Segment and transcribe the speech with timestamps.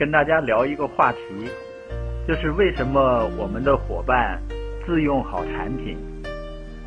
[0.00, 1.18] 跟大家聊一个话题，
[2.26, 4.40] 就是为什么我们的伙伴
[4.86, 5.94] 自用好产品，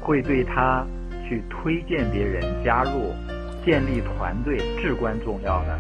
[0.02, 0.84] 会对他
[1.30, 3.14] 去推荐别人加入、
[3.64, 5.80] 建立团队至关重要呢？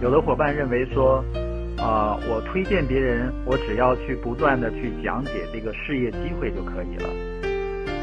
[0.00, 1.24] 有的伙伴认为说，
[1.78, 7.08] 啊，我推荐别人，我只要去不断的去讲解这个事业机会就可以了。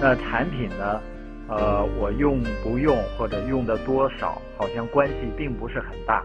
[0.02, 1.00] 那产品呢？
[1.50, 6.22] 呃，我用不用或者用的多少，好像关系并不是很大。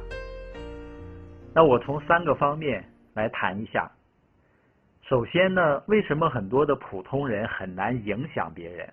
[1.54, 2.84] 那我从三个方面
[3.14, 3.90] 来谈一下。
[5.02, 8.92] 首先呢，为什么很多的普通人很难影响别人？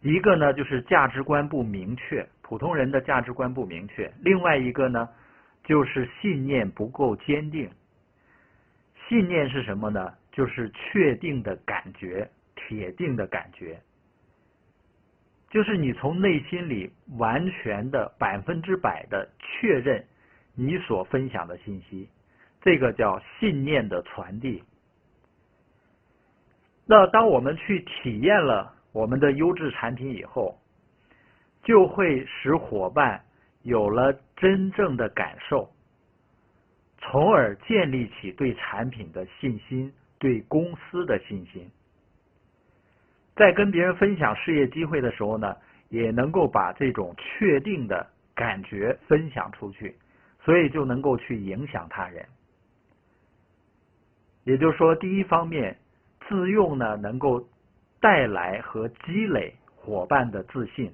[0.00, 5.08] 一个呢，就是价值观不明确，普通人的价值观不明确；另外一个呢，
[5.64, 7.70] 就是信念不够坚定。
[9.08, 10.14] 信念是什么呢？
[10.30, 12.26] 就是确定的感觉，
[12.56, 13.78] 铁定的感觉。
[15.50, 20.02] 就是你从内心里完全的百分之百的确认
[20.54, 22.08] 你所分享的信息，
[22.60, 24.62] 这个叫信念的传递。
[26.84, 30.58] 那当我们去体验了我们的优质产品以后，
[31.62, 33.22] 就会使伙伴
[33.62, 35.70] 有了真正的感受，
[36.98, 41.70] 从而建立起对产品的信心，对公司的信心。
[43.34, 45.56] 在跟别人分享事业机会的时候呢，
[45.88, 49.96] 也能够把这种确定的感觉分享出去，
[50.44, 52.26] 所以就能够去影响他人。
[54.44, 55.78] 也就是说，第一方面，
[56.28, 57.48] 自用呢能够
[58.00, 60.92] 带来和积累伙伴的自信，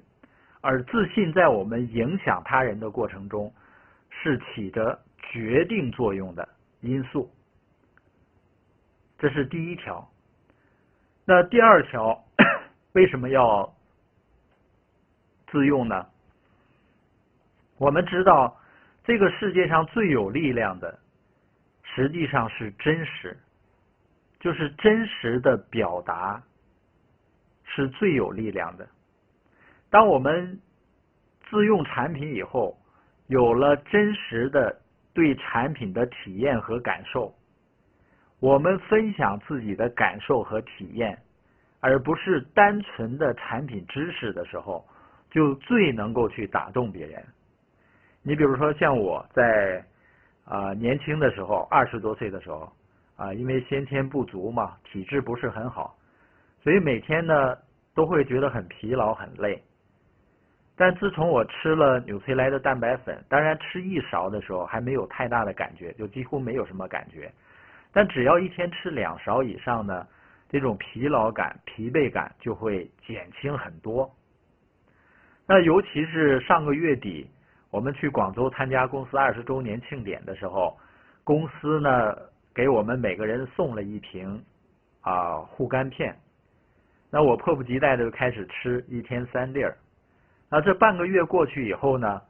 [0.61, 3.53] 而自信在我们影响他人的过程中
[4.09, 6.47] 是起着决定作用的
[6.81, 7.29] 因素。
[9.17, 10.09] 这是第一条。
[11.25, 12.23] 那第二条。
[12.93, 13.71] 为什么要
[15.51, 16.07] 自用呢？
[17.77, 18.58] 我们知道，
[19.09, 20.99] 这个世界上最有力量的，
[21.81, 23.35] 实际上是真实，
[24.39, 26.39] 就是真实的表达
[27.63, 28.87] 是最有力量的。
[29.89, 30.59] 当我们
[31.49, 32.77] 自用产品以后，
[33.25, 34.79] 有了真实的
[35.11, 37.33] 对产品的体验和感受，
[38.39, 41.17] 我们分享自己的感受和体验。
[41.79, 44.85] 而不是单纯的产品知识的时候，
[45.31, 47.25] 就最能够去打动别人。
[48.21, 49.83] 你比如说，像我在
[50.45, 52.71] 啊年轻的时候，二十多岁的时候
[53.15, 55.95] 啊，因为先天不足嘛，体质不是很好，
[56.61, 57.57] 所以每天呢
[57.93, 59.61] 都会觉得很疲劳、很累。
[60.75, 67.31] 但自从我吃了纽崔莱的蛋白粉，当然吃一勺的时候还没有太大的感觉，就几乎没有什么感觉。
[67.91, 70.07] 但只要一天吃两勺以上呢。
[70.51, 74.09] 这种疲劳感、疲惫感就会减轻很多。
[75.45, 77.29] 那尤其是上个月底，
[77.71, 80.77] 我们去广州参加公司二十周年庆典的时候，
[81.23, 82.15] 公司呢
[82.53, 84.43] 给我们每个人送了一瓶
[85.01, 86.15] 啊护肝片。
[87.11, 89.77] 那我迫不及待的就开始吃，一天三粒儿。
[90.49, 92.21] 那这半个月过去以后呢，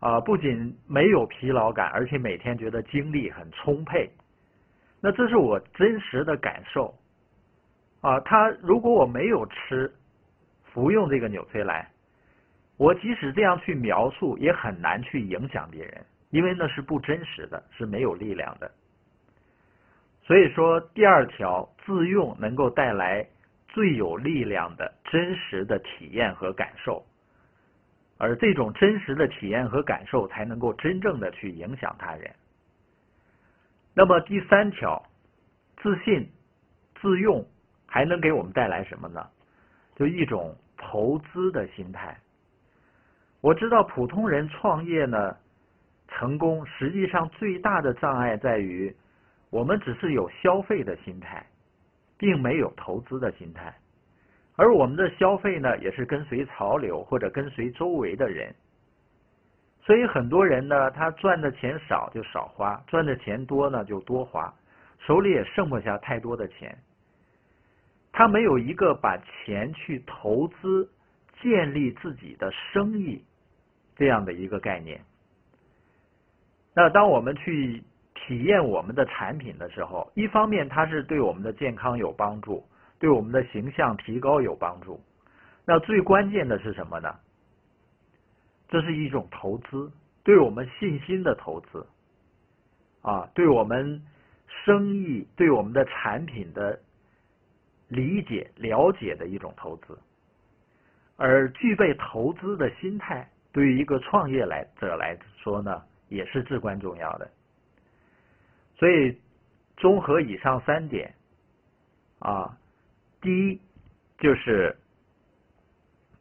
[0.00, 4.10] 啊不仅没有疲劳感，而且每天觉得精力很充沛。
[5.00, 6.94] 那这是我真实的感受。
[8.00, 9.90] 啊，他如果我没有吃、
[10.64, 11.88] 服用这个纽崔莱，
[12.76, 18.70] 我即使这样去描述，也很难去影响别人，因为那是不真实的，是没有力量的。
[20.22, 23.26] 所以说，第二条，自用能够带来
[23.68, 27.04] 最有力量的真实的体验和感受，
[28.18, 32.30] 而这种真实的体验和感受，才能够真正的去影响他人。
[33.94, 35.02] 那么第三条，
[35.82, 36.28] 自信、
[37.00, 37.46] 自用。
[37.86, 39.24] 还能给我们带来什么呢？
[39.94, 42.18] 就一种投资的心态。
[43.44, 45.36] 我知道普通人创业呢，
[46.08, 48.90] 成功实际上最大的障碍在于，
[49.50, 51.44] 我们只是有消费的心态，
[52.16, 53.70] 并没有投资的心态。
[54.56, 58.54] 而我们的消费呢，也是跟随潮流或者跟随周围的人。
[59.82, 64.50] 所以很多人呢，他赚的钱少就少花，赚的钱多呢就多花，
[65.00, 66.74] 手里也剩不下太多的钱。
[68.10, 70.88] 他没有一个把钱去投资、
[71.42, 73.22] 建立自己的生意
[73.96, 75.00] 这样的一个概念。
[76.74, 77.82] 那当我们去
[78.14, 82.64] 体验我们的产品的时候，一方面它是对我们的健康有帮助，
[82.98, 85.00] 对我们的形象提高有帮助。
[85.64, 87.14] 那最关键的是什么呢？
[88.68, 89.90] 这是一种投资，
[90.22, 91.86] 对我们信心的投资，
[93.02, 94.02] 啊，对我们
[94.64, 96.80] 生意、对我们的产品的。
[97.88, 99.96] 理解、了解的一种投资，
[101.16, 107.30] 而具备投资的心态，对于一个创业来者来说呢，也是至关重要的。
[108.76, 109.16] 所以，
[109.76, 111.14] 综合以上三点，
[112.18, 112.58] 啊，
[113.20, 113.60] 第一
[114.18, 114.76] 就是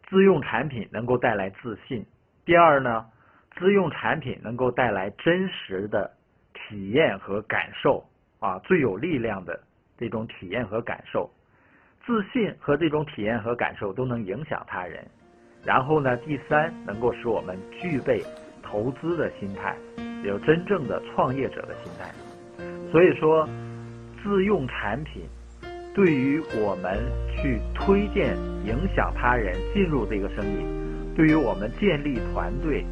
[0.08, 2.04] 自用产品能够带来自信；
[2.46, 3.10] 第二呢，
[3.58, 6.16] 自用产品能够带来真实的
[6.54, 8.08] 体验和感受，
[8.40, 9.60] 啊，最有力量的
[9.98, 11.28] 这种体验和感受。
[12.06, 15.10] 自信和这种体验和感受都能影响他人。
[15.66, 18.22] 然后呢，第三能够使我们具备
[18.62, 19.76] 投资的心态，
[20.24, 22.12] 有真正的创业者的心态。
[22.92, 23.48] 所以说，
[24.22, 25.24] 自用产品
[25.96, 27.00] 对于我们
[27.36, 32.86] 去推荐、影响他人进入这个生意，对于我们建立团队，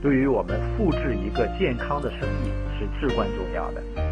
[0.00, 4.11] 对于我们复制一个健康的生意是至关重要的。